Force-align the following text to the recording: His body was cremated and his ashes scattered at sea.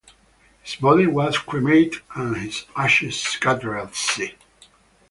His 0.63 0.77
body 0.77 1.05
was 1.05 1.37
cremated 1.37 2.01
and 2.15 2.35
his 2.35 2.65
ashes 2.75 3.21
scattered 3.21 3.77
at 3.77 3.93
sea. 3.93 4.33